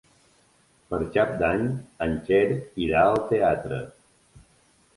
Per 0.93 0.99
Cap 1.17 1.33
d'Any 1.41 1.67
en 2.07 2.17
Quer 2.31 2.41
irà 2.89 3.03
al 3.13 3.21
teatre. 3.35 3.81